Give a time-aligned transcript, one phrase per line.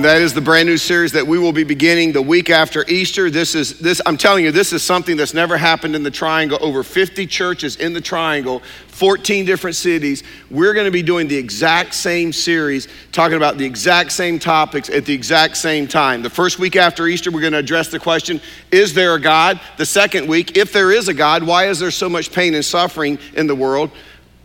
[0.00, 2.86] And that is the brand new series that we will be beginning the week after
[2.88, 3.28] Easter.
[3.28, 6.56] This is this I'm telling you this is something that's never happened in the triangle.
[6.62, 10.22] Over 50 churches in the triangle, 14 different cities.
[10.50, 14.88] We're going to be doing the exact same series talking about the exact same topics
[14.88, 16.22] at the exact same time.
[16.22, 18.40] The first week after Easter we're going to address the question,
[18.70, 19.60] is there a God?
[19.76, 22.64] The second week, if there is a God, why is there so much pain and
[22.64, 23.90] suffering in the world?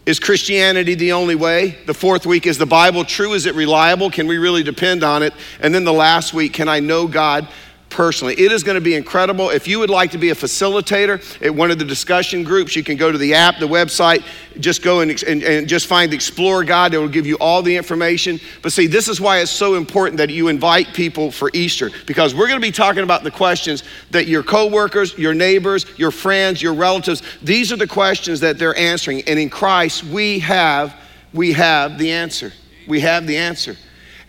[0.06, 1.80] Is Christianity the only way?
[1.88, 3.34] The fourth week, is the Bible true?
[3.34, 4.12] Is it reliable?
[4.12, 5.34] Can we really depend on it?
[5.60, 7.48] And then the last week, can I know God
[7.96, 8.34] personally.
[8.38, 9.50] It is going to be incredible.
[9.50, 12.84] If you would like to be a facilitator at one of the discussion groups, you
[12.84, 14.26] can go to the app, the website,
[14.60, 16.94] just go and, and, and just find Explore God.
[16.94, 18.42] It will give you all the information.
[18.62, 22.36] But see, this is why it's so important that you invite people for Easter because
[22.36, 26.62] we're going to be talking about the questions that your coworkers, your neighbors, your friends,
[26.62, 29.22] your relatives, these are the questions that they're answering.
[29.22, 30.94] And in Christ, we have
[31.34, 32.52] we have the answer.
[32.88, 33.78] We have the answer.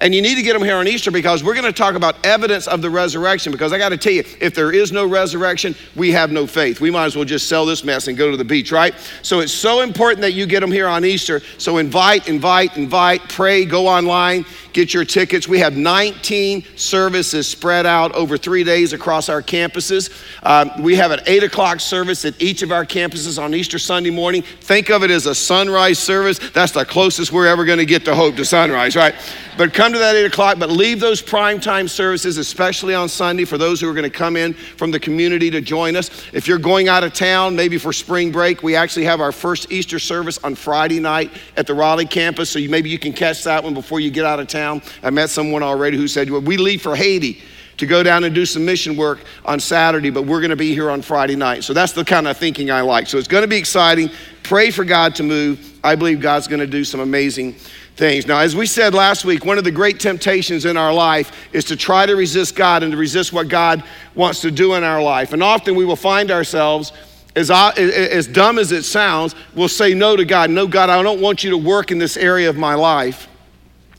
[0.01, 2.17] And you need to get them here on Easter because we're going to talk about
[2.25, 3.51] evidence of the resurrection.
[3.51, 6.83] Because I got to tell you, if there is no resurrection, we have no faith.
[6.83, 8.95] We might as well just sell this mess and go to the beach, right?
[9.23, 11.41] So it's so important that you get them here on Easter.
[11.57, 14.45] So invite, invite, invite, pray, go online,
[14.77, 15.49] get your tickets.
[15.49, 20.13] We have 19 services spread out over three days across our campuses.
[20.43, 24.11] Um, we have an 8 o'clock service at each of our campuses on Easter Sunday
[24.11, 24.43] morning.
[24.43, 26.39] Think of it as a sunrise service.
[26.51, 29.15] That's the closest we're ever going to get to hope to sunrise, right?
[29.57, 33.47] But come to that 8 o'clock, but leave those prime time services, especially on Sunday,
[33.47, 36.11] for those who are going to come in from the community to join us.
[36.35, 39.73] If you're going out of town, maybe for spring break, we actually have our first
[39.73, 43.45] Easter service on Friday night at the Raleigh campus, so you, maybe you can catch
[43.45, 44.66] that one before you get out of town.
[45.03, 47.43] I met someone already who said, well, We leave for Haiti
[47.79, 50.73] to go down and do some mission work on Saturday, but we're going to be
[50.73, 51.65] here on Friday night.
[51.65, 53.07] So that's the kind of thinking I like.
[53.07, 54.11] So it's going to be exciting.
[54.43, 55.79] Pray for God to move.
[55.85, 57.55] I believe God's going to do some amazing
[57.97, 58.27] things.
[58.27, 61.65] Now, as we said last week, one of the great temptations in our life is
[61.67, 63.83] to try to resist God and to resist what God
[64.15, 65.33] wants to do in our life.
[65.33, 66.93] And often we will find ourselves,
[67.35, 70.51] as, as dumb as it sounds, we'll say no to God.
[70.51, 73.29] No, God, I don't want you to work in this area of my life.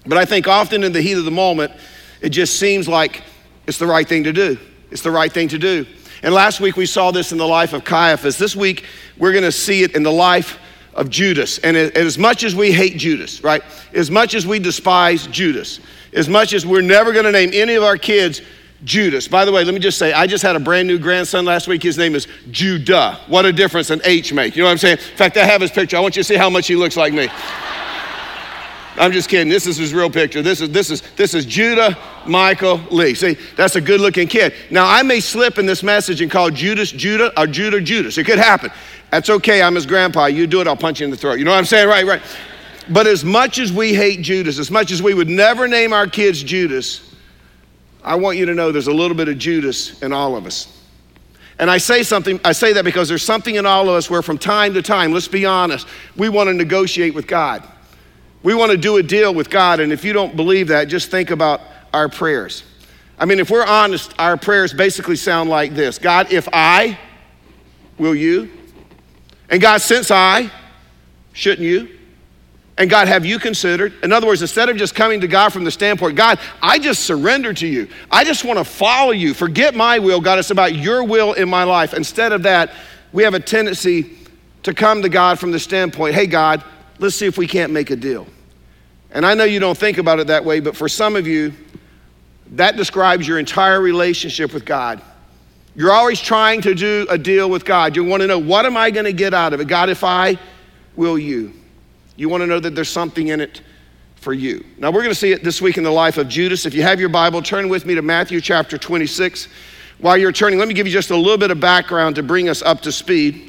[0.08, 1.72] But I think often in the heat of the moment,
[2.22, 3.24] it just seems like
[3.68, 4.58] it's the right thing to do.
[4.90, 5.86] It's the right thing to do.
[6.24, 8.38] And last week we saw this in the life of Caiaphas.
[8.38, 8.86] This week
[9.18, 10.60] we're going to see it in the life
[10.94, 11.60] of Judas.
[11.60, 13.62] And as much as we hate Judas, right?
[13.94, 15.80] As much as we despise Judas,
[16.14, 18.42] as much as we're never going to name any of our kids
[18.84, 19.28] Judas.
[19.28, 21.68] By the way, let me just say, I just had a brand new grandson last
[21.68, 21.82] week.
[21.84, 23.20] His name is Judah.
[23.28, 24.56] What a difference an H makes.
[24.56, 24.98] You know what I'm saying?
[24.98, 25.98] In fact, I have his picture.
[25.98, 27.28] I want you to see how much he looks like me.
[28.98, 29.48] I'm just kidding.
[29.48, 30.42] This is his real picture.
[30.42, 33.14] This is this is this is Judah Michael Lee.
[33.14, 34.54] See, that's a good-looking kid.
[34.72, 38.18] Now I may slip in this message and call Judas Judah or Judah Judas.
[38.18, 38.72] It could happen.
[39.12, 39.62] That's okay.
[39.62, 40.26] I'm his grandpa.
[40.26, 41.40] You do it, I'll punch you in the throat.
[41.40, 41.88] You know what I'm saying?
[41.88, 42.22] Right, right.
[42.90, 46.08] But as much as we hate Judas, as much as we would never name our
[46.08, 47.14] kids Judas,
[48.04, 50.74] I want you to know there's a little bit of Judas in all of us.
[51.60, 54.22] And I say something, I say that because there's something in all of us where
[54.22, 57.68] from time to time, let's be honest, we want to negotiate with God.
[58.44, 59.80] We want to do a deal with God.
[59.80, 61.62] And if you don't believe that, just think about
[61.94, 62.64] our prayers.
[63.20, 66.98] I mean, if we're honest, our prayers basically sound like this God, if I,
[67.98, 68.52] will you?
[69.50, 70.52] And God, since I,
[71.34, 71.98] shouldn't you?
[72.80, 73.94] And God, have you considered?
[74.04, 77.06] In other words, instead of just coming to God from the standpoint, God, I just
[77.06, 77.88] surrender to you.
[78.12, 79.34] I just want to follow you.
[79.34, 80.38] Forget my will, God.
[80.38, 81.96] It's about your will in my life.
[81.96, 82.72] Instead of that,
[83.14, 84.16] we have a tendency
[84.62, 86.64] to come to God from the standpoint, hey, God,
[87.00, 88.28] let's see if we can't make a deal.
[89.12, 91.54] And I know you don't think about it that way, but for some of you,
[92.52, 95.02] that describes your entire relationship with God.
[95.76, 97.96] You're always trying to do a deal with God.
[97.96, 99.68] You want to know, what am I going to get out of it?
[99.68, 100.38] God, if I,
[100.96, 101.54] will you?
[102.16, 103.62] You want to know that there's something in it
[104.16, 104.66] for you.
[104.78, 106.66] Now, we're going to see it this week in the life of Judas.
[106.66, 109.48] If you have your Bible, turn with me to Matthew chapter 26.
[110.00, 112.50] While you're turning, let me give you just a little bit of background to bring
[112.50, 113.47] us up to speed.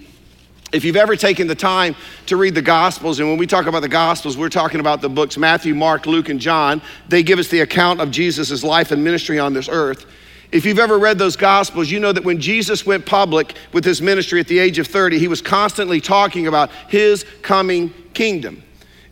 [0.70, 3.80] If you've ever taken the time to read the Gospels, and when we talk about
[3.80, 6.82] the Gospels, we're talking about the books Matthew, Mark, Luke, and John.
[7.08, 10.04] They give us the account of Jesus' life and ministry on this earth.
[10.52, 14.02] If you've ever read those Gospels, you know that when Jesus went public with his
[14.02, 18.62] ministry at the age of 30, he was constantly talking about his coming kingdom.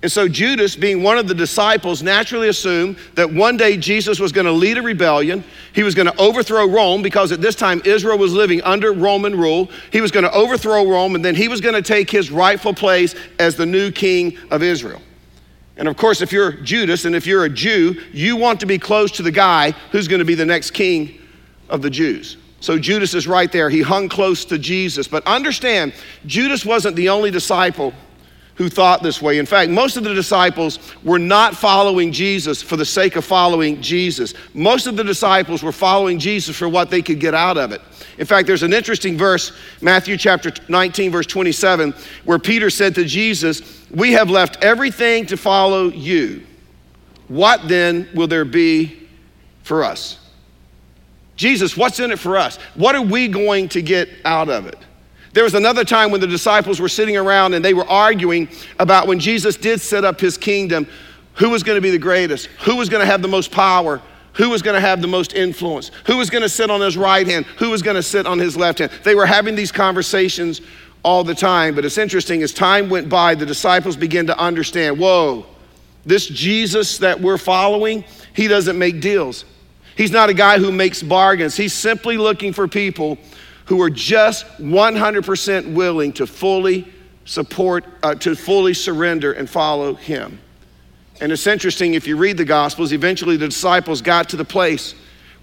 [0.07, 4.31] And so Judas, being one of the disciples, naturally assumed that one day Jesus was
[4.31, 5.43] going to lead a rebellion.
[5.73, 9.37] He was going to overthrow Rome because at this time Israel was living under Roman
[9.37, 9.69] rule.
[9.91, 12.73] He was going to overthrow Rome and then he was going to take his rightful
[12.73, 15.03] place as the new king of Israel.
[15.77, 18.79] And of course, if you're Judas and if you're a Jew, you want to be
[18.79, 21.21] close to the guy who's going to be the next king
[21.69, 22.37] of the Jews.
[22.61, 23.71] So Judas is right there.
[23.71, 25.09] He hung close to Jesus.
[25.09, 25.95] But understand,
[26.27, 27.93] Judas wasn't the only disciple
[28.57, 29.39] who thought this way.
[29.39, 33.81] In fact, most of the disciples were not following Jesus for the sake of following
[33.83, 34.35] Jesus.
[34.55, 37.83] Most of the disciples were following Jesus for what they could get out of it.
[38.19, 41.95] In fact, there's an interesting verse, Matthew chapter 19, verse 27,
[42.25, 46.47] where Peter said to Jesus, We have left everything to follow you.
[47.29, 49.07] What then will there be
[49.65, 50.19] for us?
[51.37, 52.57] Jesus, what's in it for us?
[52.75, 54.79] What are we going to get out of it?
[55.37, 58.49] There was another time when the disciples were sitting around and they were arguing
[58.79, 60.87] about when Jesus did set up his kingdom,
[61.35, 64.01] who was going to be the greatest, who was going to have the most power,
[64.33, 66.97] who was going to have the most influence, who was going to sit on his
[66.97, 68.91] right hand, who was going to sit on his left hand.
[69.05, 70.63] They were having these conversations
[71.03, 74.99] all the time, but it's interesting as time went by, the disciples began to understand
[74.99, 75.45] whoa,
[76.07, 79.45] this Jesus that we're following, he doesn't make deals.
[79.99, 81.57] He's not a guy who makes bargains.
[81.57, 83.19] He's simply looking for people
[83.67, 86.93] who are just 100% willing to fully
[87.25, 90.41] support, uh, to fully surrender and follow him.
[91.21, 94.95] And it's interesting if you read the Gospels, eventually the disciples got to the place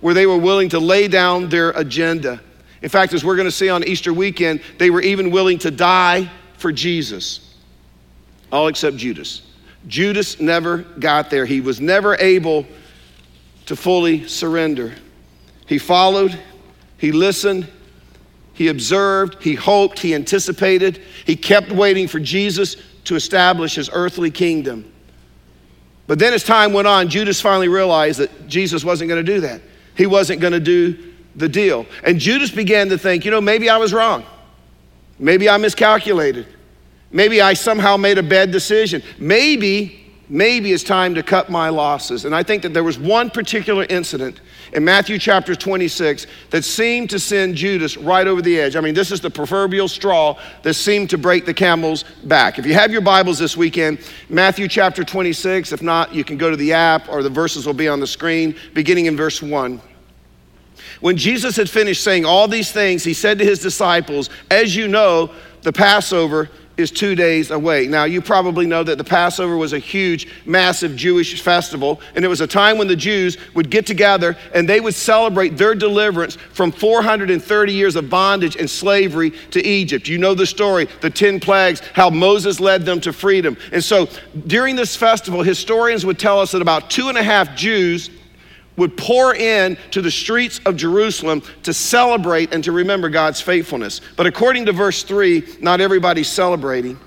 [0.01, 2.41] where they were willing to lay down their agenda.
[2.81, 5.71] In fact, as we're going to see on Easter weekend, they were even willing to
[5.71, 7.55] die for Jesus,
[8.51, 9.41] all except Judas.
[9.87, 11.45] Judas never got there.
[11.45, 12.65] He was never able
[13.65, 14.93] to fully surrender.
[15.67, 16.37] He followed,
[16.97, 17.67] he listened,
[18.53, 24.31] he observed, he hoped, he anticipated, he kept waiting for Jesus to establish his earthly
[24.31, 24.91] kingdom.
[26.05, 29.39] But then as time went on, Judas finally realized that Jesus wasn't going to do
[29.41, 29.61] that.
[29.95, 31.85] He wasn't going to do the deal.
[32.03, 34.23] And Judas began to think, you know, maybe I was wrong.
[35.17, 36.47] Maybe I miscalculated.
[37.11, 39.01] Maybe I somehow made a bad decision.
[39.17, 42.25] Maybe maybe it's time to cut my losses.
[42.25, 44.39] And I think that there was one particular incident
[44.71, 48.75] in Matthew chapter 26 that seemed to send Judas right over the edge.
[48.75, 52.57] I mean, this is the proverbial straw that seemed to break the camel's back.
[52.57, 53.99] If you have your Bibles this weekend,
[54.29, 57.73] Matthew chapter 26, if not, you can go to the app or the verses will
[57.73, 59.81] be on the screen, beginning in verse 1.
[61.01, 64.87] When Jesus had finished saying all these things, he said to his disciples, As you
[64.87, 65.31] know,
[65.61, 67.87] the Passover is two days away.
[67.87, 72.27] Now, you probably know that the Passover was a huge, massive Jewish festival, and it
[72.27, 76.35] was a time when the Jews would get together and they would celebrate their deliverance
[76.35, 80.07] from 430 years of bondage and slavery to Egypt.
[80.07, 83.55] You know the story, the 10 plagues, how Moses led them to freedom.
[83.71, 84.09] And so
[84.47, 88.09] during this festival, historians would tell us that about two and a half Jews
[88.75, 94.01] would pour in to the streets of Jerusalem to celebrate and to remember God's faithfulness.
[94.15, 96.99] But according to verse 3, not everybody's celebrating.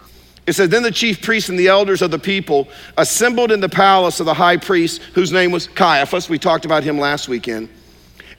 [0.47, 3.69] It says, Then the chief priests and the elders of the people assembled in the
[3.69, 6.29] palace of the high priest, whose name was Caiaphas.
[6.29, 7.69] We talked about him last weekend.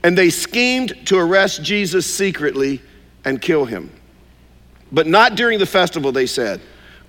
[0.02, 2.80] And they schemed to arrest Jesus secretly
[3.24, 3.90] and kill him.
[4.90, 6.60] But not during the festival, they said,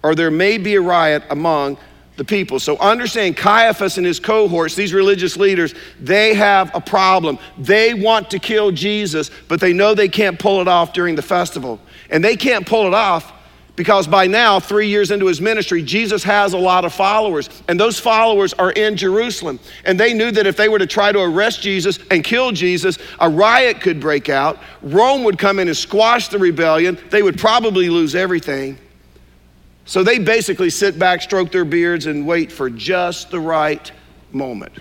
[0.04, 1.78] or there may be a riot among
[2.20, 2.60] the people.
[2.60, 7.40] So understand Caiaphas and his cohorts, these religious leaders, they have a problem.
[7.58, 11.22] They want to kill Jesus, but they know they can't pull it off during the
[11.22, 11.80] festival.
[12.10, 13.32] And they can't pull it off
[13.78, 17.80] because by now, three years into his ministry, Jesus has a lot of followers, and
[17.80, 19.58] those followers are in Jerusalem.
[19.86, 22.98] And they knew that if they were to try to arrest Jesus and kill Jesus,
[23.22, 24.60] a riot could break out.
[24.82, 26.98] Rome would come in and squash the rebellion.
[27.10, 28.78] They would probably lose everything.
[29.90, 33.92] So they basically sit back, stroke their beards, and wait for just the right
[34.32, 34.72] moment.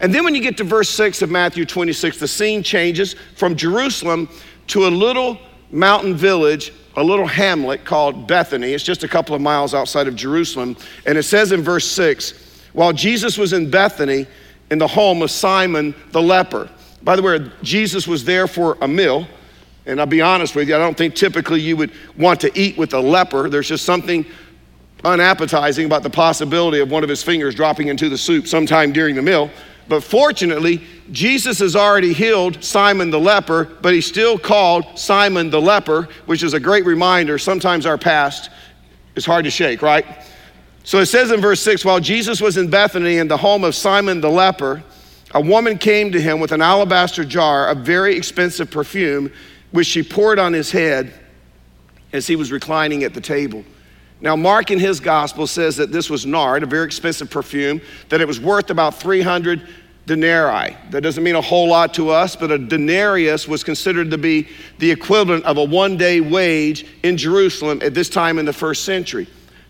[0.00, 3.54] And then when you get to verse 6 of Matthew 26, the scene changes from
[3.54, 4.30] Jerusalem
[4.68, 5.38] to a little
[5.70, 8.72] mountain village, a little hamlet called Bethany.
[8.72, 10.74] It's just a couple of miles outside of Jerusalem.
[11.04, 14.26] And it says in verse 6 while Jesus was in Bethany,
[14.70, 16.70] in the home of Simon the leper.
[17.02, 19.26] By the way, Jesus was there for a meal.
[19.86, 22.78] And I'll be honest with you, I don't think typically you would want to eat
[22.78, 23.48] with a leper.
[23.48, 24.24] There's just something
[25.04, 29.14] unappetizing about the possibility of one of his fingers dropping into the soup sometime during
[29.14, 29.50] the meal.
[29.86, 35.60] But fortunately, Jesus has already healed Simon the leper, but he's still called Simon the
[35.60, 37.36] leper, which is a great reminder.
[37.36, 38.48] Sometimes our past
[39.14, 40.06] is hard to shake, right?
[40.84, 43.74] So it says in verse 6 while Jesus was in Bethany in the home of
[43.74, 44.82] Simon the leper,
[45.34, 49.30] a woman came to him with an alabaster jar of very expensive perfume
[49.74, 51.12] which she poured on his head
[52.12, 53.64] as he was reclining at the table.
[54.20, 58.20] Now, Mark in his gospel says that this was nard, a very expensive perfume, that
[58.20, 59.66] it was worth about 300
[60.06, 60.76] denarii.
[60.90, 64.46] That doesn't mean a whole lot to us, but a denarius was considered to be
[64.78, 68.84] the equivalent of a one day wage in Jerusalem at this time in the first
[68.84, 69.26] century.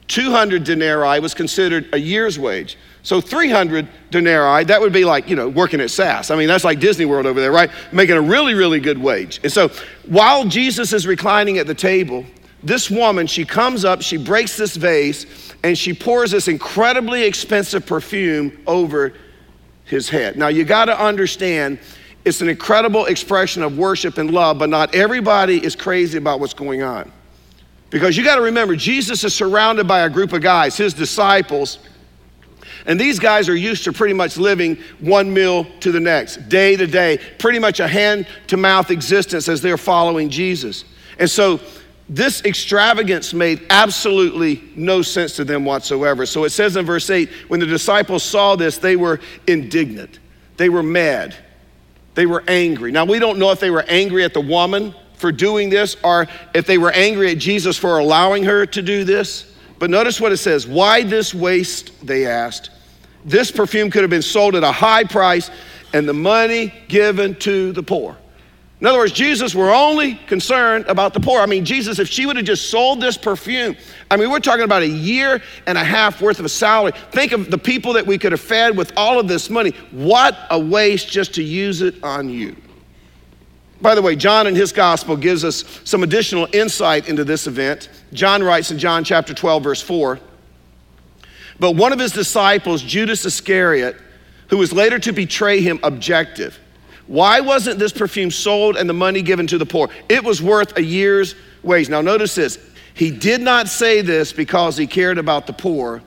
[0.09, 2.77] 200 denarii was considered a year's wage.
[3.03, 6.31] So 300 denarii, that would be like, you know, working at SAS.
[6.31, 7.71] I mean, that's like Disney World over there, right?
[7.93, 9.41] Making a really, really good wage.
[9.43, 9.69] And so
[10.07, 12.25] while Jesus is reclining at the table,
[12.63, 15.27] this woman, she comes up, she breaks this vase,
[15.63, 19.13] and she pours this incredibly expensive perfume over
[19.85, 20.37] his head.
[20.37, 21.79] Now, you got to understand,
[22.25, 26.55] it's an incredible expression of worship and love, but not everybody is crazy about what's
[26.55, 27.13] going on.
[27.95, 31.79] Because you got to remember, Jesus is surrounded by a group of guys, his disciples,
[32.87, 36.75] and these guys are used to pretty much living one meal to the next, day
[36.75, 40.85] to day, pretty much a hand to mouth existence as they're following Jesus.
[41.21, 41.61] And so
[42.09, 46.27] this extravagance made absolutely no sense to them whatsoever.
[46.27, 50.19] So it says in verse 8 when the disciples saw this, they were indignant,
[50.57, 51.37] they were mad,
[52.17, 52.91] they were angry.
[52.91, 56.29] Now, we don't know if they were angry at the woman for doing this or
[56.53, 59.51] if they were angry at Jesus for allowing her to do this.
[59.79, 62.07] But notice what it says Why this waste?
[62.07, 62.69] They asked.
[63.25, 65.51] This perfume could have been sold at a high price
[65.95, 68.19] and the money given to the poor.
[68.83, 71.41] In other words, Jesus were only concerned about the poor.
[71.41, 73.77] I mean, Jesus, if she would have just sold this perfume,
[74.11, 76.93] I mean, we're talking about a year and a half worth of a salary.
[77.13, 79.71] Think of the people that we could have fed with all of this money.
[79.91, 82.57] What a waste just to use it on you.
[83.81, 87.89] By the way, John in his gospel gives us some additional insight into this event.
[88.13, 90.21] John writes in John chapter 12, verse 4
[91.59, 93.97] But one of his disciples, Judas Iscariot,
[94.49, 96.59] who was later to betray him, objective.
[97.07, 99.91] Why wasn't this perfume sold and the money given to the poor?
[100.09, 101.89] It was worth a year's wage.
[101.89, 102.59] Now, notice this.
[102.95, 106.03] He did not say this because he cared about the poor,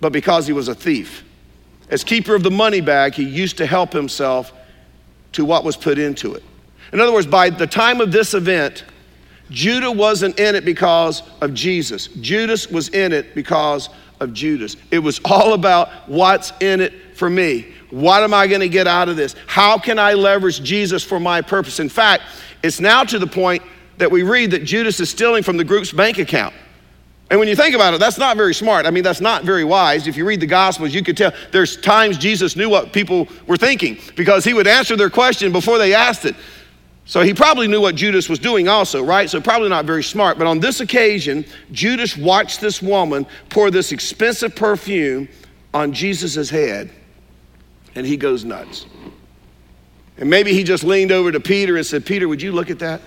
[0.00, 1.24] but because he was a thief.
[1.88, 4.52] As keeper of the money bag, he used to help himself
[5.32, 6.42] to what was put into it.
[6.92, 8.84] In other words, by the time of this event,
[9.50, 12.08] Judah wasn't in it because of Jesus.
[12.08, 13.88] Judas was in it because
[14.20, 14.76] of Judas.
[14.90, 17.72] It was all about what's in it for me.
[17.90, 19.34] What am I going to get out of this?
[19.46, 21.80] How can I leverage Jesus for my purpose?
[21.80, 22.22] In fact,
[22.62, 23.62] it's now to the point
[23.98, 26.54] that we read that Judas is stealing from the group's bank account.
[27.30, 28.86] And when you think about it, that's not very smart.
[28.86, 30.08] I mean, that's not very wise.
[30.08, 33.56] If you read the Gospels, you could tell there's times Jesus knew what people were
[33.56, 36.34] thinking because he would answer their question before they asked it.
[37.10, 39.28] So he probably knew what Judas was doing also, right?
[39.28, 40.38] So probably not very smart.
[40.38, 45.28] But on this occasion, Judas watched this woman pour this expensive perfume
[45.74, 46.88] on Jesus' head
[47.96, 48.86] and he goes nuts.
[50.18, 52.78] And maybe he just leaned over to Peter and said, Peter, would you look at
[52.78, 53.00] that?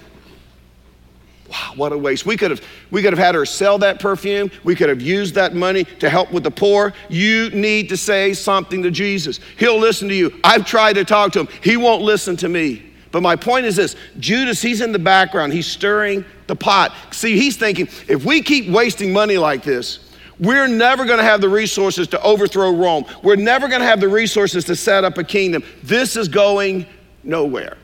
[1.50, 2.25] Wow, what a waste.
[2.25, 4.51] We could have we could have had her sell that perfume.
[4.65, 6.91] We could have used that money to help with the poor.
[7.07, 9.39] You need to say something to Jesus.
[9.57, 10.38] He'll listen to you.
[10.43, 11.48] I've tried to talk to him.
[11.62, 12.89] He won't listen to me.
[13.13, 15.53] But my point is this Judas, he's in the background.
[15.53, 16.93] He's stirring the pot.
[17.12, 20.00] See, he's thinking, if we keep wasting money like this,
[20.39, 23.05] we're never going to have the resources to overthrow Rome.
[23.22, 25.63] We're never going to have the resources to set up a kingdom.
[25.84, 26.88] This is going
[27.24, 27.77] nowhere.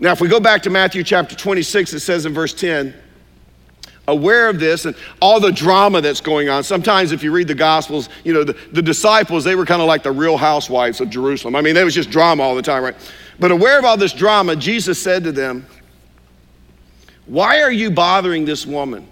[0.00, 2.94] Now, if we go back to Matthew chapter 26, it says in verse 10,
[4.08, 6.62] aware of this and all the drama that's going on.
[6.62, 9.88] Sometimes, if you read the Gospels, you know, the, the disciples, they were kind of
[9.88, 11.56] like the real housewives of Jerusalem.
[11.56, 12.94] I mean, there was just drama all the time, right?
[13.38, 15.66] But aware of all this drama, Jesus said to them,
[17.26, 19.08] Why are you bothering this woman?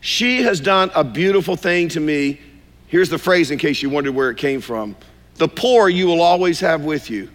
[0.00, 2.40] She has done a beautiful thing to me.
[2.86, 4.96] Here's the phrase in case you wondered where it came from
[5.36, 7.30] The poor you will always have with you,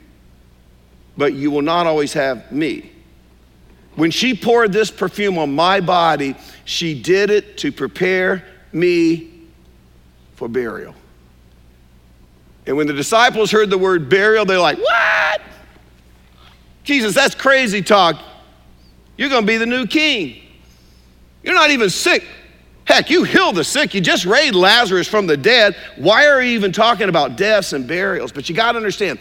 [1.18, 2.93] but you will not always have me.
[3.96, 6.36] When she poured this perfume on my body,
[6.66, 9.32] she did it to prepare me
[10.36, 10.96] for burial.
[12.66, 15.42] And when the disciples heard the word burial, they're like, What?
[16.84, 18.22] Jesus, that's crazy talk.
[19.18, 20.42] You're going to be the new king.
[21.44, 22.26] You're not even sick.
[22.86, 23.94] Heck, you heal the sick.
[23.94, 25.76] You just raised Lazarus from the dead.
[25.98, 28.32] Why are you even talking about deaths and burials?
[28.32, 29.20] But you got to understand,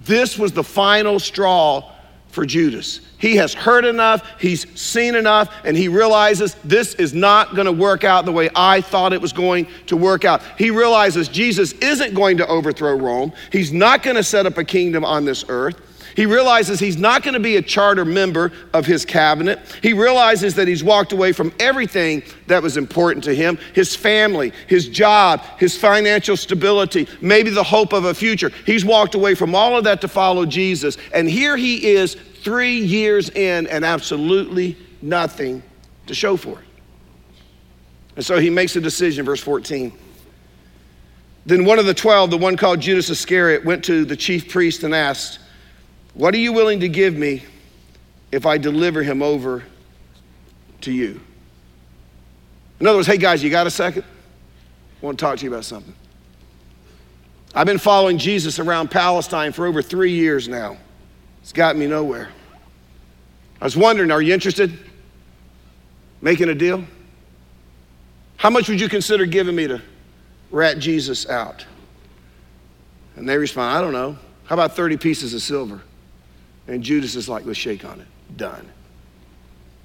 [0.00, 1.93] this was the final straw
[2.34, 3.00] for Judas.
[3.16, 7.72] He has heard enough, he's seen enough, and he realizes this is not going to
[7.72, 10.42] work out the way I thought it was going to work out.
[10.58, 14.64] He realizes Jesus isn't going to overthrow Rome, he's not going to set up a
[14.64, 15.80] kingdom on this earth.
[16.14, 19.60] He realizes he's not going to be a charter member of his cabinet.
[19.82, 24.52] He realizes that he's walked away from everything that was important to him his family,
[24.68, 28.50] his job, his financial stability, maybe the hope of a future.
[28.66, 30.96] He's walked away from all of that to follow Jesus.
[31.12, 35.62] And here he is, three years in, and absolutely nothing
[36.06, 36.66] to show for it.
[38.16, 39.92] And so he makes a decision, verse 14.
[41.46, 44.82] Then one of the twelve, the one called Judas Iscariot, went to the chief priest
[44.82, 45.40] and asked,
[46.14, 47.42] what are you willing to give me
[48.32, 49.64] if I deliver him over
[50.82, 51.20] to you?
[52.80, 54.02] In other words, hey guys, you got a second?
[54.02, 55.94] I want to talk to you about something.
[57.54, 60.76] I've been following Jesus around Palestine for over three years now.
[61.42, 62.28] It's got me nowhere.
[63.60, 64.76] I was wondering, are you interested?
[66.20, 66.84] Making a deal?
[68.36, 69.80] How much would you consider giving me to
[70.50, 71.64] rat Jesus out?
[73.16, 74.18] And they respond, I don't know.
[74.44, 75.80] How about 30 pieces of silver?
[76.66, 78.06] And Judas is like, let's shake on it.
[78.36, 78.68] Done.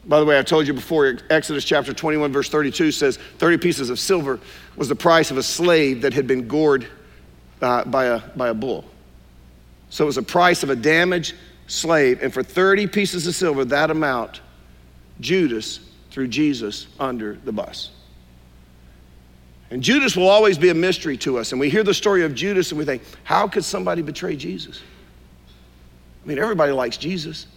[0.06, 3.90] By the way, I told you before, Exodus chapter 21, verse 32 says 30 pieces
[3.90, 4.40] of silver
[4.76, 6.88] was the price of a slave that had been gored
[7.62, 8.86] uh, by, a, by a bull.
[9.90, 11.36] So it was the price of a damaged
[11.68, 12.24] slave.
[12.24, 14.42] And for 30 pieces of silver, that amount,
[15.20, 15.80] Judas
[16.12, 17.92] threw Jesus under the bus.
[19.72, 21.52] And Judas will always be a mystery to us.
[21.52, 24.82] And we hear the story of Judas and we think, how could somebody betray Jesus?
[26.30, 27.48] Mean, everybody likes Jesus.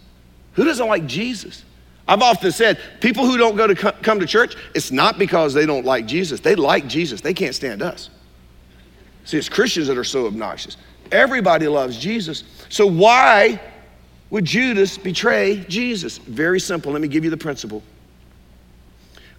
[0.53, 1.63] Who doesn't like Jesus?
[2.07, 5.67] I've often said people who don't go to come to church, it's not because they
[5.67, 6.39] don't like Jesus.
[6.39, 7.21] They like Jesus.
[7.21, 8.09] They can't stand us.
[9.25, 10.77] See, it's Christians that are so obnoxious.
[11.11, 12.43] Everybody loves Jesus.
[12.69, 13.61] So why
[14.31, 16.17] would Judas betray Jesus?
[16.17, 16.93] Very simple.
[16.93, 17.83] Let me give you the principle.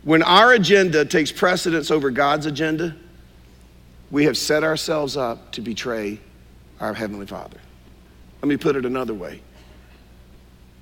[0.04, 2.94] When our agenda takes precedence over God's agenda,
[4.12, 6.20] we have set ourselves up to betray
[6.78, 7.58] our Heavenly Father.
[8.44, 9.40] Let me put it another way.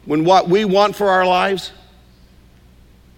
[0.04, 1.70] When what we want for our lives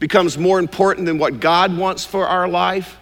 [0.00, 2.98] becomes more important than what God wants for our life,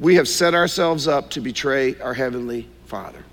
[0.00, 3.24] we have set ourselves up to betray our Heavenly Father.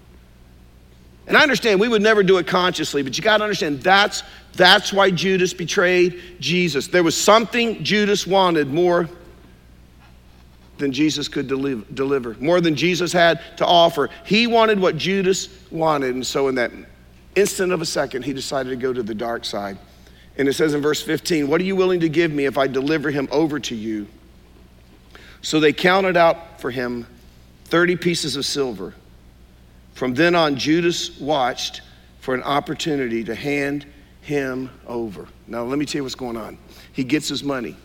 [1.26, 4.22] And I understand we would never do it consciously, but you got to understand that's
[4.56, 6.86] that's why Judas betrayed Jesus.
[6.86, 9.10] There was something Judas wanted more
[10.78, 14.10] than Jesus could deliver, more than Jesus had to offer.
[14.26, 16.16] He wanted what Judas wanted.
[16.16, 16.72] And so, in that
[17.36, 19.78] instant of a second, he decided to go to the dark side.
[20.38, 22.68] And it says in verse 15, What are you willing to give me if I
[22.68, 24.08] deliver him over to you?
[25.42, 27.06] So they counted out for him
[27.66, 28.96] 30 pieces of silver.
[29.94, 31.82] From then on, Judas watched
[32.20, 33.86] for an opportunity to hand
[34.22, 35.28] him over.
[35.48, 36.58] Now, let me tell you what's going on.
[36.94, 37.76] He gets his money.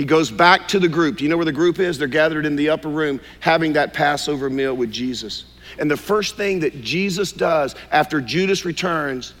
[0.00, 1.18] He goes back to the group.
[1.18, 1.98] Do you know where the group is?
[1.98, 5.44] They're gathered in the upper room having that Passover meal with Jesus.
[5.78, 9.34] And the first thing that Jesus does after Judas returns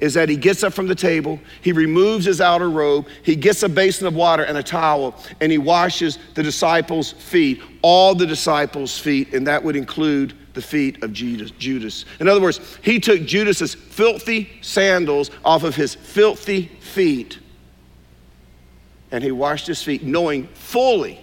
[0.00, 3.62] is that he gets up from the table, he removes his outer robe, he gets
[3.62, 8.26] a basin of water and a towel, and he washes the disciples' feet, all the
[8.26, 12.06] disciples' feet, and that would include the feet of Judas.
[12.20, 17.38] In other words, he took Judas's filthy sandals off of his filthy feet
[19.10, 21.20] and he washed his feet, knowing fully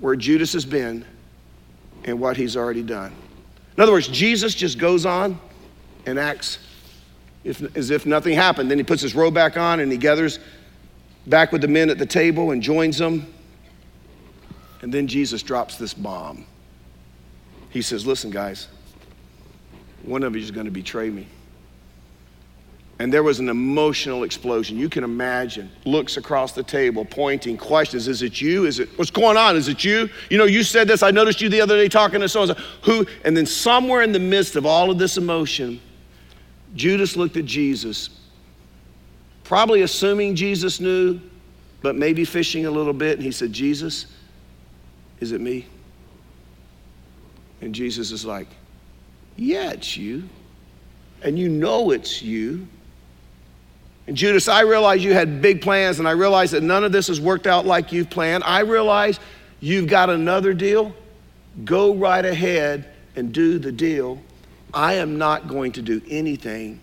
[0.00, 1.04] where Judas has been
[2.04, 3.12] and what he's already done.
[3.76, 5.40] In other words, Jesus just goes on
[6.06, 6.58] and acts
[7.44, 8.70] if, as if nothing happened.
[8.70, 10.38] Then he puts his robe back on and he gathers
[11.26, 13.32] back with the men at the table and joins them.
[14.82, 16.44] And then Jesus drops this bomb.
[17.70, 18.68] He says, Listen, guys,
[20.02, 21.28] one of you is going to betray me.
[23.02, 24.78] And there was an emotional explosion.
[24.78, 25.68] You can imagine.
[25.84, 28.06] Looks across the table, pointing, questions.
[28.06, 28.64] Is it you?
[28.64, 29.56] Is it what's going on?
[29.56, 30.08] Is it you?
[30.30, 31.02] You know, you said this.
[31.02, 32.62] I noticed you the other day talking to so and so.
[32.82, 33.04] Who?
[33.24, 35.80] And then somewhere in the midst of all of this emotion,
[36.76, 38.08] Judas looked at Jesus,
[39.42, 41.18] probably assuming Jesus knew,
[41.80, 44.06] but maybe fishing a little bit, and he said, Jesus,
[45.18, 45.66] is it me?
[47.62, 48.46] And Jesus is like,
[49.34, 50.22] Yeah, it's you.
[51.20, 52.68] And you know it's you.
[54.06, 57.06] And Judas, I realize you had big plans, and I realize that none of this
[57.06, 58.42] has worked out like you've planned.
[58.44, 59.20] I realize
[59.60, 60.92] you've got another deal.
[61.64, 64.20] Go right ahead and do the deal.
[64.74, 66.80] I am not going to do anything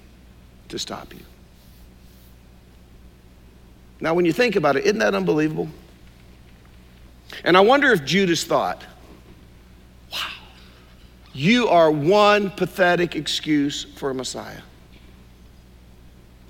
[0.70, 1.22] to stop you.
[4.00, 5.68] Now, when you think about it, isn't that unbelievable?
[7.44, 8.82] And I wonder if Judas thought,
[10.12, 10.20] wow,
[11.34, 14.62] you are one pathetic excuse for a Messiah.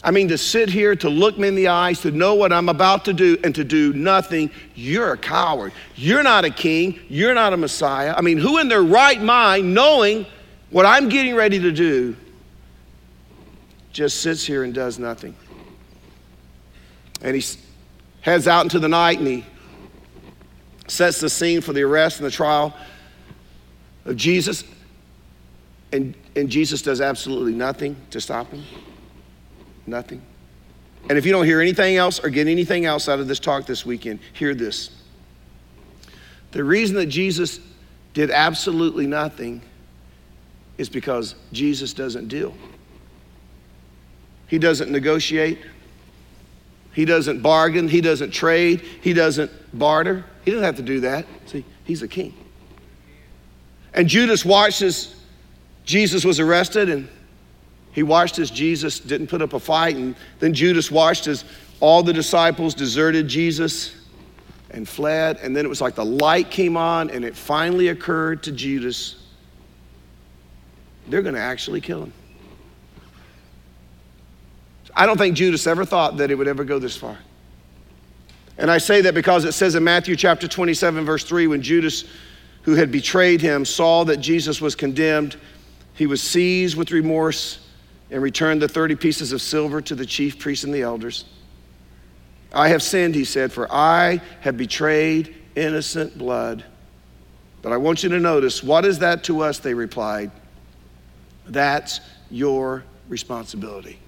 [0.02, 2.70] I mean, to sit here, to look me in the eyes, to know what I'm
[2.70, 5.74] about to do, and to do nothing, you're a coward.
[5.96, 7.00] You're not a king.
[7.10, 8.14] You're not a Messiah.
[8.16, 10.26] I mean, who in their right mind, knowing
[10.70, 12.16] what I'm getting ready to do,
[13.92, 15.36] just sits here and does nothing?
[17.22, 17.44] And he
[18.22, 19.46] heads out into the night and he
[20.88, 22.74] sets the scene for the arrest and the trial
[24.06, 24.64] of Jesus,
[25.92, 28.64] and, and Jesus does absolutely nothing to stop him?
[29.90, 30.22] Nothing.
[31.10, 33.66] And if you don't hear anything else or get anything else out of this talk
[33.66, 34.92] this weekend, hear this.
[36.52, 37.60] The reason that Jesus
[38.14, 39.62] did absolutely nothing
[40.78, 42.54] is because Jesus doesn't deal.
[44.48, 45.60] He doesn't negotiate.
[46.94, 47.88] He doesn't bargain.
[47.88, 48.82] He doesn't trade.
[49.02, 50.26] He doesn't barter.
[50.44, 51.26] He doesn't have to do that.
[51.46, 52.34] See, he's a king.
[53.94, 55.16] And Judas watches
[55.86, 57.10] Jesus was arrested and
[58.00, 59.98] he watched as Jesus didn't put up a fight.
[59.98, 61.44] And then Judas watched as
[61.82, 63.94] all the disciples deserted Jesus.
[64.72, 65.38] and fled.
[65.44, 69.18] And then it was like the light came on, and it finally occurred to Judas
[71.10, 72.14] they're going to actually kill him.
[74.96, 77.18] I don't think Judas ever thought that it would ever go this far.
[78.58, 82.06] And I say that because it says in Matthew chapter 27, verse 3, when Judas,
[82.62, 85.36] who had betrayed him, saw that Jesus was condemned,
[85.96, 87.66] he was seized with remorse
[88.12, 91.26] and returned the 30 pieces of silver to the chief priests and the elders.
[92.52, 96.64] I have sinned, he said, for I have betrayed innocent blood.
[97.62, 99.60] But I want you to notice what is that to us?
[99.60, 100.32] They replied.
[101.46, 102.00] That's
[102.32, 104.00] your responsibility.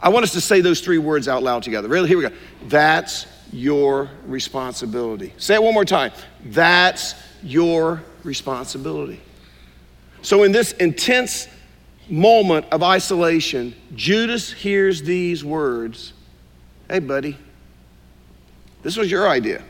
[0.00, 1.88] I want us to say those three words out loud together.
[1.88, 2.34] Really, here we go.
[2.66, 5.32] That's your responsibility.
[5.38, 6.12] Say it one more time.
[6.44, 9.20] That's your responsibility.
[10.22, 11.48] So, in this intense
[12.10, 16.12] moment of isolation, Judas hears these words
[16.88, 17.36] Hey, buddy,
[18.82, 19.62] this was your idea.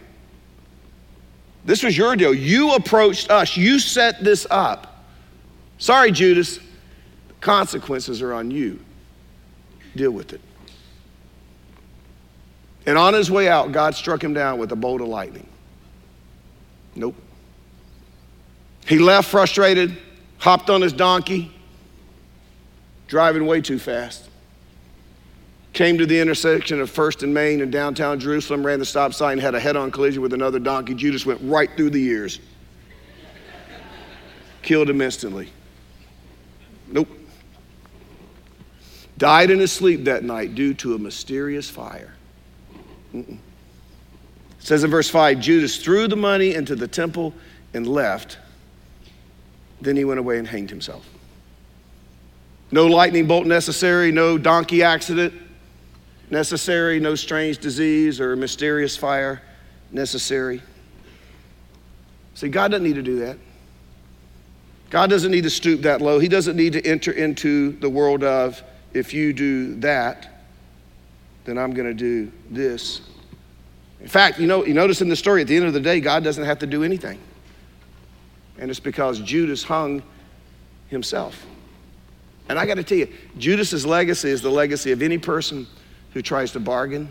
[1.64, 2.33] This was your deal.
[2.33, 5.05] You approached us, you set this up.
[5.79, 8.79] Sorry, Judas, the consequences are on you.
[9.96, 10.40] Deal with it.
[12.87, 15.46] And on his way out, God struck him down with a bolt of lightning.
[16.94, 17.16] Nope.
[18.87, 19.98] He left frustrated,
[20.38, 21.53] hopped on his donkey,
[23.09, 24.29] driving way too fast.
[25.73, 29.33] Came to the intersection of First and Main in downtown Jerusalem, ran the stop sign,
[29.33, 30.94] and had a head on collision with another donkey.
[30.94, 32.38] Judas went right through the ears.
[34.62, 35.51] Killed him instantly.
[36.88, 37.09] Nope.
[39.18, 42.14] Died in his sleep that night due to a mysterious fire.
[43.14, 43.38] Mm-mm.
[43.38, 43.38] It
[44.59, 47.35] says in verse 5 Judas threw the money into the temple
[47.75, 48.38] and left.
[49.81, 51.07] Then he went away and hanged himself.
[52.71, 55.33] No lightning bolt necessary, no donkey accident
[56.31, 59.43] necessary, no strange disease or mysterious fire
[59.91, 60.63] necessary.
[62.35, 63.39] See, God doesn't need to do that.
[64.91, 66.19] God doesn't need to stoop that low.
[66.19, 68.63] He doesn't need to enter into the world of,
[68.95, 70.47] if you do that,
[71.45, 73.03] then I'm going to do this.
[74.01, 76.01] In fact, you know, you notice in the story, at the end of the day,
[76.01, 77.19] God doesn't have to do anything.
[78.59, 80.03] And it's because Judas hung
[80.89, 81.47] himself.
[82.49, 85.67] And I got to tell you, Judas's legacy is the legacy of any person
[86.13, 87.11] who tries to bargain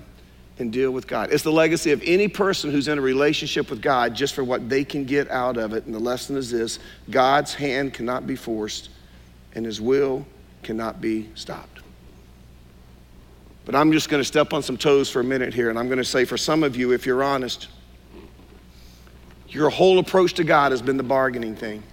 [0.60, 1.32] and deal with God.
[1.32, 4.69] It's the legacy of any person who's in a relationship with God just for what
[4.69, 5.86] they can get out of it.
[5.86, 8.89] And the lesson is this God's hand cannot be forced,
[9.54, 10.26] and his will
[10.63, 11.82] cannot be stopped.
[13.65, 15.88] But I'm just going to step on some toes for a minute here, and I'm
[15.88, 17.67] going to say for some of you, if you're honest,
[19.50, 21.84] your whole approach to God has been the bargaining thing.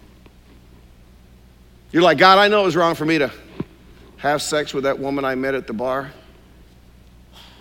[1.95, 3.31] You're like, God, I know it was wrong for me to
[4.17, 6.11] have sex with that woman I met at the bar,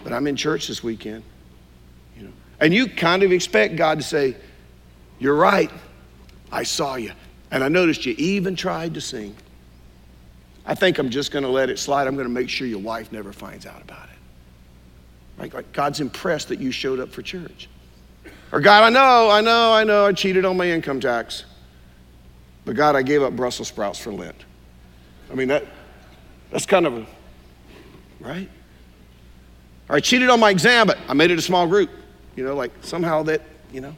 [0.04, 1.24] but I'm in church this weekend.
[2.18, 4.36] You know, and you kind of expect God to say,
[5.20, 5.70] You're right.
[6.52, 7.12] I saw you.
[7.52, 9.36] And I noticed you even tried to sing.
[10.66, 12.08] I think I'm just going to let it slide.
[12.08, 15.40] I'm going to make sure your wife never finds out about it.
[15.40, 15.54] Right?
[15.54, 17.70] Like God's impressed that you showed up for church.
[18.52, 21.46] Or God, I know, I know, I know I cheated on my income tax.
[22.66, 24.46] But God, I gave up Brussels sprouts for Lent.
[25.32, 25.66] I mean, that,
[26.52, 27.06] that's kind of, a,
[28.20, 28.50] right?
[29.90, 31.90] Or I cheated on my exam, but I made it a small group.
[32.36, 33.96] You know, like somehow that, you know.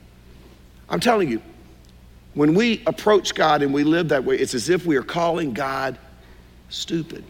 [0.90, 1.42] I'm telling you,
[2.34, 5.54] when we approach God and we live that way, it's as if we are calling
[5.54, 5.98] God
[6.70, 7.24] stupid.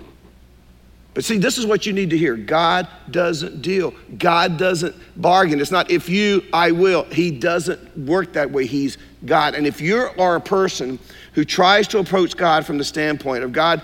[1.13, 5.61] But see, this is what you need to hear God doesn't deal, God doesn't bargain.
[5.61, 7.03] It's not if you, I will.
[7.05, 8.65] He doesn't work that way.
[8.65, 9.55] He's God.
[9.55, 10.99] And if you are a person
[11.35, 13.81] who tries to approach God from the standpoint of God,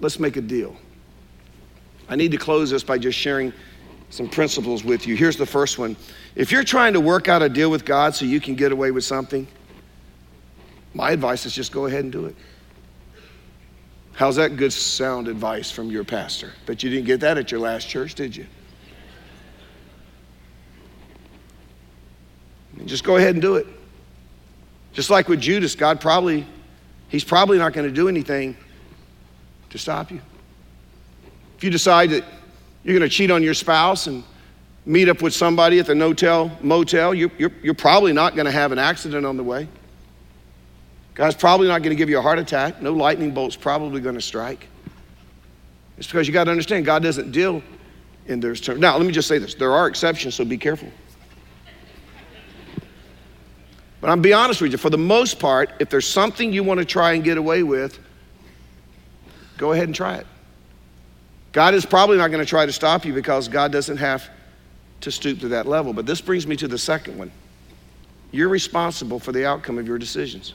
[0.00, 0.76] let's make a deal.
[2.08, 3.52] I need to close this by just sharing
[4.10, 5.14] some principles with you.
[5.14, 5.96] Here's the first one.
[6.34, 8.90] If you're trying to work out a deal with God so you can get away
[8.90, 9.46] with something,
[10.92, 12.34] my advice is just go ahead and do it.
[14.12, 16.52] How's that good sound advice from your pastor?
[16.66, 18.46] But you didn't get that at your last church, did you?
[22.86, 23.66] Just go ahead and do it.
[24.94, 26.46] Just like with Judas, God probably,
[27.08, 28.56] he's probably not going to do anything
[29.70, 30.20] to stop you.
[31.58, 32.24] If you decide that
[32.84, 34.22] you're going to cheat on your spouse and
[34.86, 38.52] meet up with somebody at the no-tell motel, you're, you're, you're probably not going to
[38.52, 39.68] have an accident on the way.
[41.14, 42.80] God's probably not going to give you a heart attack.
[42.80, 44.66] No lightning bolt's probably going to strike.
[45.96, 47.62] It's because you got to understand God doesn't deal
[48.26, 48.80] in those terms.
[48.80, 50.88] Now, let me just say this there are exceptions, so be careful.
[54.04, 56.78] But I'm be honest with you, for the most part, if there's something you want
[56.78, 57.98] to try and get away with,
[59.56, 60.26] go ahead and try it.
[61.52, 64.28] God is probably not going to try to stop you because God doesn't have
[65.00, 65.94] to stoop to that level.
[65.94, 67.32] But this brings me to the second one.
[68.30, 70.52] You're responsible for the outcome of your decisions.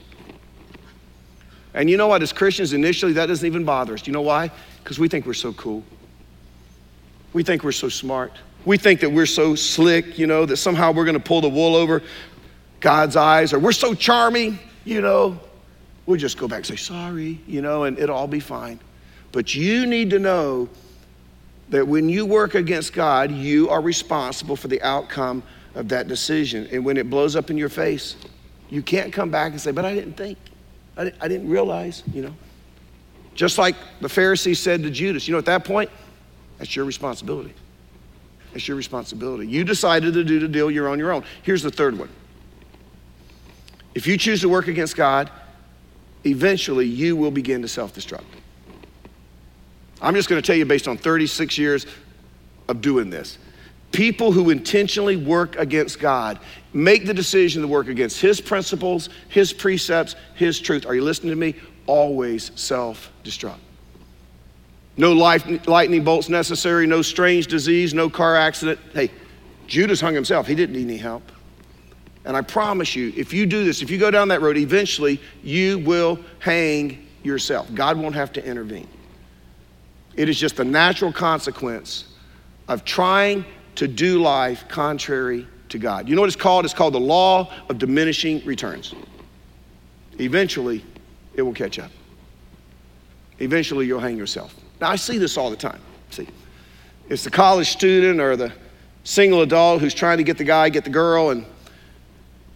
[1.74, 2.22] And you know what?
[2.22, 4.06] As Christians, initially, that doesn't even bother us.
[4.06, 4.52] You know why?
[4.84, 5.82] Because we think we're so cool.
[7.32, 8.30] We think we're so smart.
[8.64, 11.48] We think that we're so slick, you know, that somehow we're going to pull the
[11.48, 12.00] wool over
[12.80, 15.38] God's eyes, or we're so charming, you know.
[16.06, 18.80] We'll just go back and say, sorry, you know, and it'll all be fine.
[19.32, 20.68] But you need to know
[21.68, 25.42] that when you work against God, you are responsible for the outcome
[25.76, 26.68] of that decision.
[26.72, 28.16] And when it blows up in your face,
[28.70, 30.38] you can't come back and say, but I didn't think.
[30.96, 32.34] I didn't, I didn't realize, you know.
[33.34, 35.90] Just like the Pharisees said to Judas, you know, at that point,
[36.58, 37.54] that's your responsibility.
[38.52, 39.46] That's your responsibility.
[39.46, 41.24] You decided to do the deal, you're on your own.
[41.42, 42.08] Here's the third one.
[43.94, 45.30] If you choose to work against God,
[46.24, 48.24] eventually you will begin to self destruct.
[50.02, 51.86] I'm just going to tell you based on 36 years
[52.68, 53.38] of doing this.
[53.92, 56.38] People who intentionally work against God
[56.72, 60.86] make the decision to work against His principles, His precepts, His truth.
[60.86, 61.56] Are you listening to me?
[61.86, 63.58] Always self destruct.
[64.96, 68.78] No life, lightning bolts necessary, no strange disease, no car accident.
[68.92, 69.10] Hey,
[69.66, 70.46] Judas hung himself.
[70.46, 71.22] He didn't need any help.
[72.24, 75.20] And I promise you, if you do this, if you go down that road, eventually
[75.42, 77.72] you will hang yourself.
[77.74, 78.88] God won't have to intervene.
[80.16, 82.04] It is just the natural consequence
[82.68, 83.44] of trying
[83.76, 86.08] to do life contrary to God.
[86.08, 86.64] You know what it's called?
[86.64, 88.94] It's called the law of diminishing returns.
[90.18, 90.84] Eventually,
[91.34, 91.90] it will catch up.
[93.38, 94.54] Eventually, you'll hang yourself.
[94.80, 95.80] Now, I see this all the time.
[96.10, 96.28] See,
[97.08, 98.52] it's the college student or the
[99.04, 101.46] single adult who's trying to get the guy, get the girl, and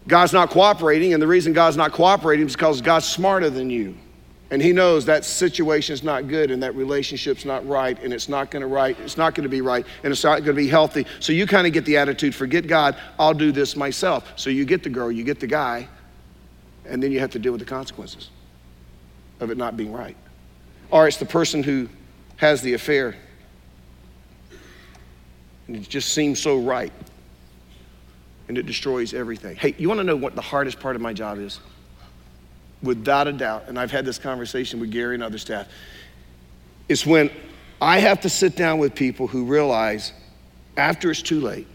[0.07, 1.13] God's not cooperating.
[1.13, 3.97] And the reason God's not cooperating is because God's smarter than you.
[4.51, 8.29] And he knows that situation is not good and that relationship's not right and it's
[8.29, 10.69] not going to right, it's not to be right and it's not going to be
[10.69, 11.07] healthy.
[11.19, 14.33] So you kind of get the attitude, forget God, I'll do this myself.
[14.37, 15.89] So you get the girl, you get the guy,
[16.85, 18.31] and then you have to deal with the consequences
[19.41, 20.17] of it not being right.
[20.91, 21.89] Or it's the person who
[22.37, 23.17] has the affair
[25.67, 26.93] and it just seems so right
[28.49, 29.57] and it destroys everything.
[29.57, 31.61] Hey, you want to know what the hardest part of my job is?
[32.85, 35.67] without a doubt, and I've had this conversation with Gary and other staff,
[36.89, 37.31] is when
[37.81, 40.13] I have to sit down with people who realize
[40.77, 41.67] after it's too late,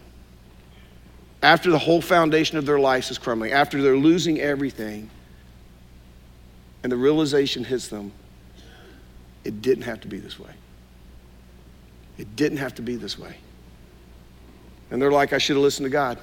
[1.42, 5.10] after the whole foundation of their lives is crumbling, after they're losing everything,
[6.82, 8.12] and the realization hits them,
[9.44, 10.52] it didn't have to be this way.
[12.18, 13.36] It didn't have to be this way.
[14.90, 16.18] And they're like, I should have listened to God.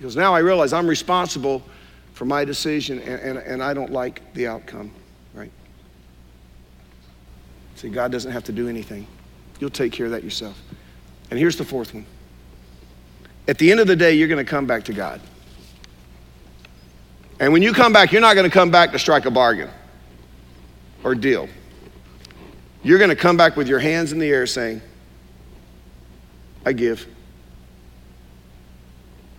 [0.00, 1.62] Because now I realize I'm responsible
[2.14, 4.90] for my decision, and, and, and I don't like the outcome,
[5.34, 5.50] right?
[7.74, 9.06] See, God doesn't have to do anything.
[9.58, 10.58] You'll take care of that yourself.
[11.30, 12.06] And here's the fourth one.
[13.46, 15.20] At the end of the day, you're going to come back to God.
[17.38, 19.68] And when you come back, you're not going to come back to strike a bargain
[21.04, 21.46] or deal.
[22.82, 24.80] You're going to come back with your hands in the air saying,
[26.64, 27.06] I give.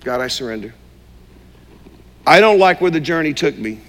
[0.04, 0.74] God, I surrender.
[2.26, 3.80] I don't like where the journey took me,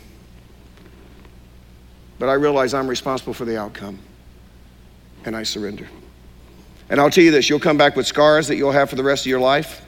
[2.19, 3.99] but I realize I'm responsible for the outcome,
[5.25, 5.89] and I surrender.
[6.89, 9.03] And I'll tell you this you'll come back with scars that you'll have for the
[9.03, 9.85] rest of your life.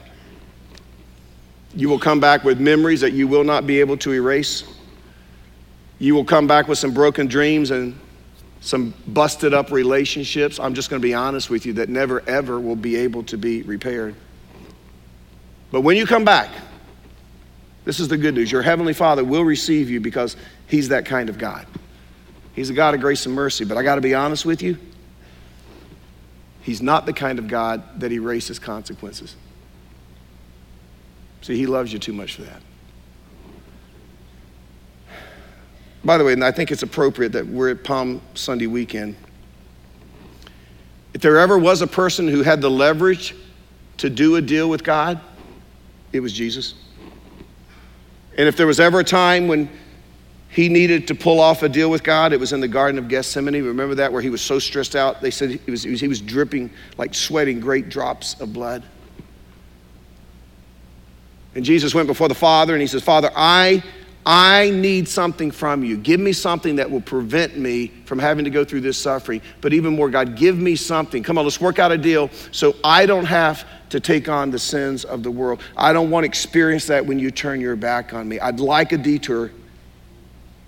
[1.75, 4.63] You will come back with memories that you will not be able to erase.
[5.99, 7.99] You will come back with some broken dreams and
[8.61, 10.59] some busted up relationships.
[10.59, 13.37] I'm just going to be honest with you that never, ever will be able to
[13.37, 14.15] be repaired.
[15.71, 16.49] But when you come back,
[17.83, 18.51] this is the good news.
[18.51, 20.35] Your Heavenly Father will receive you because
[20.67, 21.67] He's that kind of God.
[22.53, 23.65] He's a God of grace and mercy.
[23.65, 24.77] But I got to be honest with you,
[26.61, 29.35] He's not the kind of God that erases consequences.
[31.41, 32.61] See, He loves you too much for that.
[36.03, 39.15] By the way, and I think it's appropriate that we're at Palm Sunday weekend.
[41.13, 43.35] If there ever was a person who had the leverage
[43.97, 45.19] to do a deal with God,
[46.15, 46.73] it was Jesus.
[48.37, 49.69] And if there was ever a time when
[50.49, 53.07] he needed to pull off a deal with God, it was in the Garden of
[53.07, 53.61] Gethsemane.
[53.63, 55.21] Remember that, where he was so stressed out?
[55.21, 58.83] They said he was, he was, he was dripping, like sweating great drops of blood.
[61.55, 63.83] And Jesus went before the Father and he says, Father, I,
[64.25, 65.97] I need something from you.
[65.97, 69.41] Give me something that will prevent me from having to go through this suffering.
[69.61, 71.23] But even more, God, give me something.
[71.23, 74.59] Come on, let's work out a deal so I don't have to take on the
[74.59, 75.61] sins of the world.
[75.77, 78.39] I don't want to experience that when you turn your back on me.
[78.39, 79.51] I'd like a detour.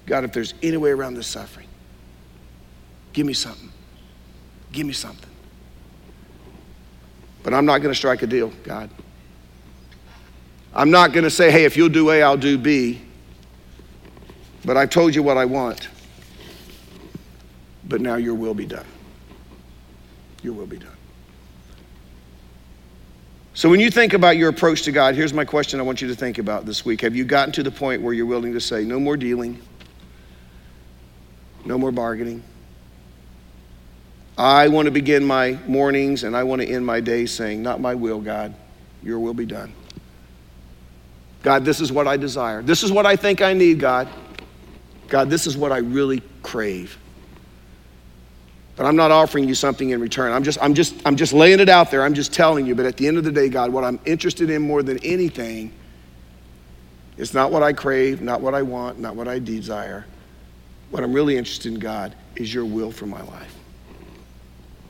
[0.06, 1.68] God, if there's any way around this suffering,
[3.14, 3.72] give me something.
[4.72, 5.30] Give me something.
[7.44, 8.90] But I'm not going to strike a deal, God.
[10.74, 13.02] I'm not going to say, hey, if you'll do A, I'll do B.
[14.66, 15.88] But I've told you what I want.
[17.88, 18.86] But now your will be done.
[20.44, 20.97] Your will be done.
[23.58, 26.08] So, when you think about your approach to God, here's my question I want you
[26.10, 27.02] to think about this week.
[27.02, 29.60] Have you gotten to the point where you're willing to say, no more dealing,
[31.66, 32.44] no more bargaining?
[34.38, 37.82] I want to begin my mornings and I want to end my days saying, Not
[37.82, 38.54] my will, God,
[39.02, 39.74] your will be done.
[41.42, 42.62] God, this is what I desire.
[42.62, 44.08] This is what I think I need, God.
[45.08, 47.00] God, this is what I really crave.
[48.78, 50.32] But I'm not offering you something in return.
[50.32, 52.04] I'm just, I'm just, I'm just laying it out there.
[52.04, 52.76] I'm just telling you.
[52.76, 55.74] But at the end of the day, God, what I'm interested in more than anything
[57.18, 60.06] is not what I crave, not what I want, not what I desire.
[60.92, 63.56] What I'm really interested in, God, is your will for my life.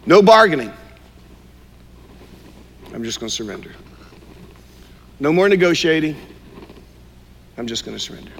[0.05, 0.73] No bargaining.
[2.93, 3.71] I'm just going to surrender.
[5.21, 6.15] No more negotiating.
[7.57, 8.31] I'm just going to surrender.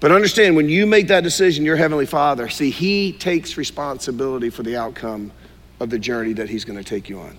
[0.00, 4.62] But understand, when you make that decision, your Heavenly Father, see, He takes responsibility for
[4.62, 5.30] the outcome
[5.78, 7.38] of the journey that He's going to take you on.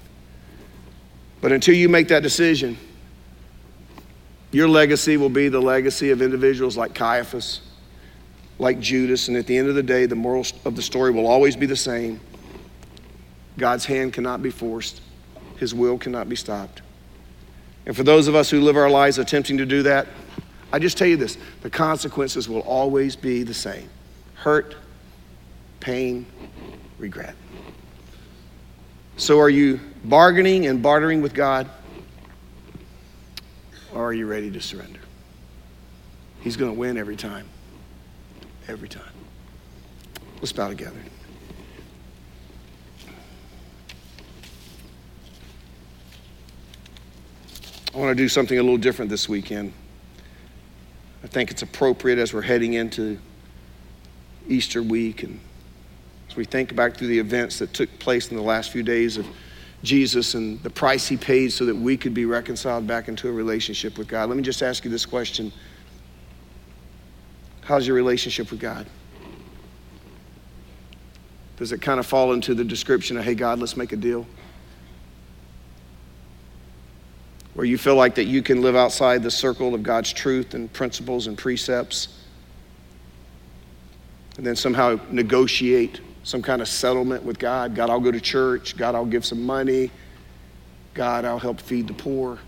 [1.42, 2.78] But until you make that decision,
[4.52, 7.62] your legacy will be the legacy of individuals like Caiaphas,
[8.60, 11.26] like Judas, and at the end of the day, the moral of the story will
[11.26, 12.20] always be the same.
[13.58, 15.02] God's hand cannot be forced,
[15.58, 16.84] His will cannot be stopped.
[17.88, 20.08] And for those of us who live our lives attempting to do that,
[20.74, 23.90] I just tell you this the consequences will always be the same
[24.36, 24.76] hurt,
[25.80, 26.26] pain,
[26.98, 27.36] regret.
[29.18, 31.70] So, are you bargaining and bartering with God?
[33.94, 35.02] Or are you ready to surrender?
[36.40, 37.48] He's going to win every time.
[38.68, 39.04] Every time.
[40.38, 40.98] Let's bow together.
[47.94, 49.74] I want to do something a little different this weekend.
[51.24, 53.20] I think it's appropriate as we're heading into
[54.48, 55.40] Easter week and
[56.30, 59.18] as we think back through the events that took place in the last few days
[59.18, 59.28] of
[59.84, 63.32] Jesus and the price he paid so that we could be reconciled back into a
[63.32, 64.30] relationship with God.
[64.30, 65.52] Let me just ask you this question
[67.62, 68.88] How's your relationship with God?
[71.58, 74.26] Does it kind of fall into the description of, hey, God, let's make a deal?
[77.54, 80.72] Where you feel like that you can live outside the circle of God's truth and
[80.72, 82.20] principles and precepts,
[84.38, 87.76] and then somehow negotiate some kind of settlement with God.
[87.76, 88.78] God, I'll go to church.
[88.78, 89.92] God, I'll give some money.
[90.94, 92.40] God, I'll help feed the poor.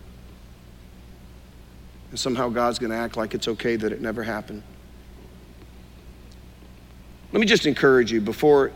[2.11, 4.63] And somehow God's going to act like it's okay that it never happened.
[7.31, 8.71] Let me just encourage you before,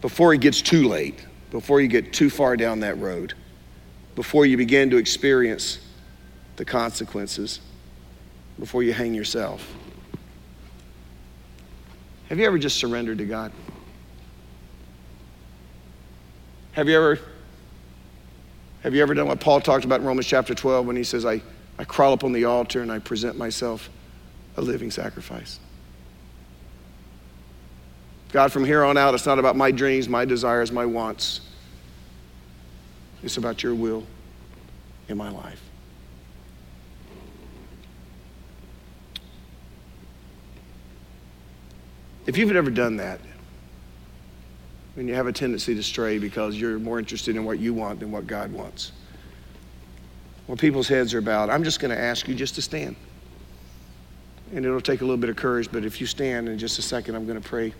[0.00, 3.34] before it gets too late, before you get too far down that road
[4.18, 5.78] before you begin to experience
[6.56, 7.60] the consequences,
[8.58, 9.72] before you hang yourself.
[12.28, 13.52] Have you ever just surrendered to God?
[16.72, 17.20] Have you ever
[18.82, 21.24] have you ever done what Paul talked about in Romans chapter 12 when he says,
[21.24, 21.40] I,
[21.78, 23.88] I crawl up on the altar and I present myself
[24.56, 25.60] a living sacrifice?
[28.32, 31.42] God, from here on out, it's not about my dreams, my desires, my wants.
[33.22, 34.06] It's about your will
[35.08, 35.60] in my life.
[42.26, 43.20] If you've ever done that,
[44.96, 48.00] and you have a tendency to stray because you're more interested in what you want
[48.00, 48.92] than what God wants,
[50.46, 52.96] where people's heads are bowed, I'm just going to ask you just to stand.
[54.52, 56.82] And it'll take a little bit of courage, but if you stand in just a
[56.82, 57.72] second, I'm going to pray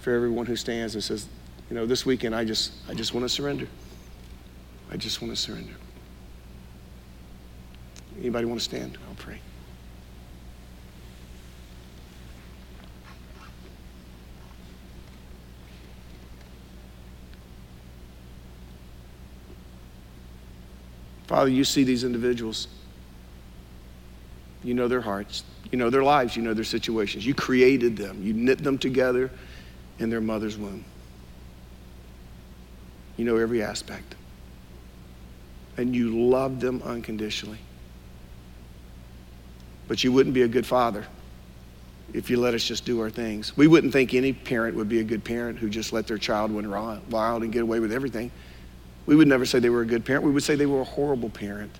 [0.00, 1.28] for everyone who stands and says,
[1.68, 3.68] you know, this weekend I just I just want to surrender.
[4.90, 5.74] I just want to surrender.
[8.18, 8.96] Anybody want to stand?
[9.08, 9.40] I'll pray.
[21.26, 22.68] Father, you see these individuals.
[24.62, 25.42] You know their hearts.
[25.70, 26.36] You know their lives.
[26.36, 27.26] You know their situations.
[27.26, 28.22] You created them.
[28.22, 29.30] You knit them together
[29.98, 30.84] in their mother's womb.
[33.16, 34.14] You know every aspect
[35.76, 37.58] and you love them unconditionally.
[39.88, 41.06] But you wouldn't be a good father
[42.12, 43.56] if you let us just do our things.
[43.56, 46.50] We wouldn't think any parent would be a good parent who just let their child
[46.50, 48.30] run wild and get away with everything.
[49.06, 50.24] We would never say they were a good parent.
[50.24, 51.72] We would say they were a horrible parent.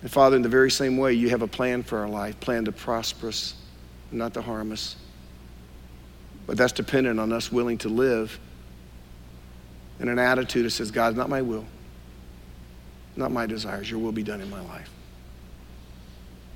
[0.00, 2.64] And Father, in the very same way, you have a plan for our life, plan
[2.66, 3.54] to prosper us,
[4.12, 4.96] not to harm us.
[6.46, 8.38] But that's dependent on us willing to live
[10.00, 11.66] in an attitude that says, God, not my will,
[13.18, 14.90] not my desires, your will be done in my life.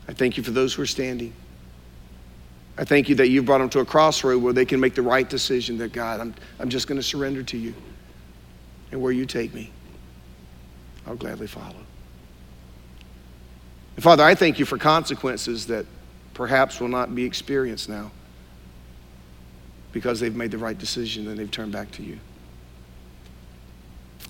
[0.08, 1.32] I thank you for those who are standing.
[2.78, 5.02] I thank you that you've brought them to a crossroad where they can make the
[5.02, 7.74] right decision that, God, I'm, I'm just going to surrender to you.
[8.90, 9.70] And where you take me,
[11.06, 11.76] I'll gladly follow.
[13.96, 15.86] And Father, I thank you for consequences that
[16.34, 18.10] perhaps will not be experienced now
[19.92, 22.18] because they've made the right decision and they've turned back to you.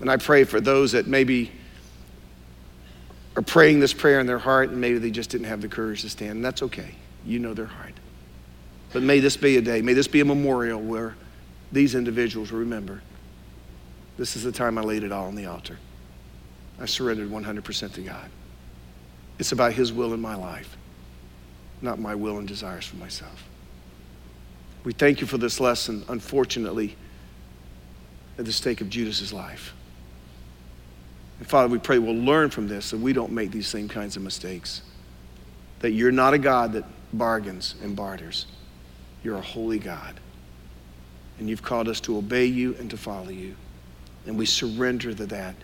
[0.01, 1.51] And I pray for those that maybe
[3.35, 6.01] are praying this prayer in their heart and maybe they just didn't have the courage
[6.01, 6.31] to stand.
[6.31, 6.95] And that's okay.
[7.25, 7.93] You know their heart.
[8.91, 11.15] But may this be a day, may this be a memorial where
[11.71, 13.01] these individuals remember
[14.17, 15.79] this is the time I laid it all on the altar.
[16.79, 18.29] I surrendered 100% to God.
[19.39, 20.77] It's about His will in my life,
[21.81, 23.43] not my will and desires for myself.
[24.83, 26.95] We thank you for this lesson, unfortunately,
[28.37, 29.73] at the stake of Judas's life.
[31.39, 34.15] And Father, we pray we'll learn from this so we don't make these same kinds
[34.15, 34.81] of mistakes.
[35.79, 38.45] That you're not a God that bargains and barters.
[39.23, 40.19] You're a holy God.
[41.39, 43.55] And you've called us to obey you and to follow you.
[44.25, 45.55] And we surrender to that.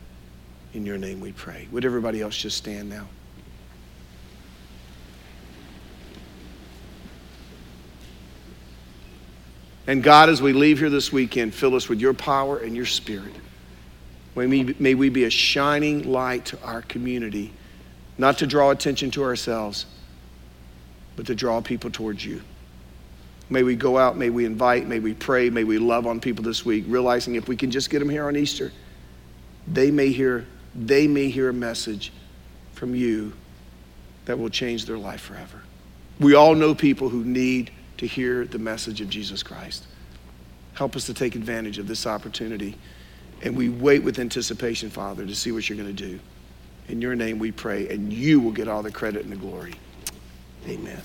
[0.73, 1.67] In your name we pray.
[1.71, 3.07] Would everybody else just stand now?
[9.87, 12.85] And God, as we leave here this weekend, fill us with your power and your
[12.85, 13.33] spirit.
[14.47, 17.51] May we, be a shining light to our community,
[18.17, 19.85] not to draw attention to ourselves,
[21.15, 22.41] but to draw people towards you.
[23.49, 26.43] May we go out, may we invite, may we pray, may we love on people
[26.43, 28.71] this week, realizing if we can just get them here on Easter,
[29.67, 32.13] they may hear, they may hear a message
[32.73, 33.33] from you
[34.25, 35.61] that will change their life forever.
[36.19, 39.87] We all know people who need to hear the message of Jesus Christ.
[40.73, 42.77] Help us to take advantage of this opportunity.
[43.41, 46.19] And we wait with anticipation, Father, to see what you're going to do.
[46.87, 49.75] In your name we pray, and you will get all the credit and the glory.
[50.67, 51.01] Amen.